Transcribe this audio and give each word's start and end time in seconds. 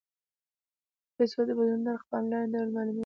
د 1.07 1.09
پيسو 1.15 1.39
د 1.47 1.49
بدلولو 1.57 1.83
نرخ 1.85 2.01
په 2.09 2.13
انلاین 2.19 2.47
ډول 2.53 2.69
معلومیږي. 2.75 2.99